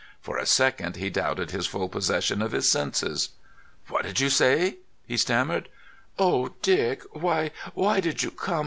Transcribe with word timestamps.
For 0.19 0.39
a 0.39 0.47
second 0.47 0.95
he 0.95 1.11
doubted 1.11 1.51
his 1.51 1.67
full 1.67 1.87
possession 1.87 2.41
of 2.41 2.53
his 2.53 2.67
senses. 2.67 3.29
"What 3.87 4.01
did 4.01 4.19
you 4.19 4.31
say?" 4.31 4.77
he 5.05 5.15
stammered. 5.15 5.69
"Oh, 6.17 6.55
Dick! 6.63 7.03
Why, 7.11 7.51
why 7.75 7.99
did 7.99 8.23
you 8.23 8.31
come? 8.31 8.59